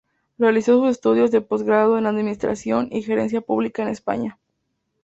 [0.39, 4.39] Realizó sus estudios de posgrado en Administración y Gerencia Pública en España.